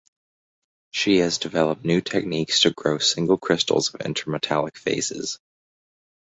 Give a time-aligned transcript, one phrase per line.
[0.89, 5.37] She has developed new techniques to grow single crystals of intermetallic phases.